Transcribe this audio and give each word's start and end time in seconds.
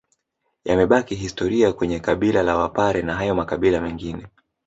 Yamebaki 0.65 1.15
historia 1.15 1.73
kwenye 1.73 1.99
kabila 1.99 2.43
la 2.43 2.57
wapare 2.57 3.01
na 3.01 3.15
hayo 3.15 3.35
makabila 3.35 3.81
mengine 3.81 4.27